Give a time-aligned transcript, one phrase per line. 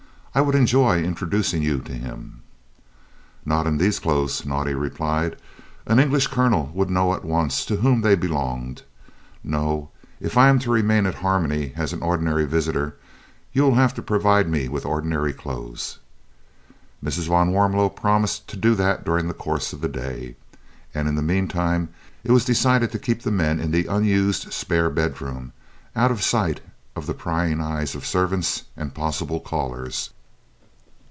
[0.33, 2.39] I would enjoy introducing you to him."
[3.43, 5.35] "Not in these clothes," Naudé replied.
[5.85, 8.83] "An English colonel would know at once to whom they belonged.
[9.43, 9.89] No;
[10.21, 12.95] if I am to remain at Harmony as an ordinary visitor,
[13.51, 15.99] you will have to provide me with ordinary clothes."
[17.03, 17.27] Mrs.
[17.27, 20.37] van Warmelo promised to do that during the course of the day,
[20.93, 21.89] and in the meantime
[22.23, 25.51] it was decided to keep the men in the unused spare bedroom,
[25.93, 26.61] out of sight
[26.95, 30.11] of the prying eyes of servants and possible callers.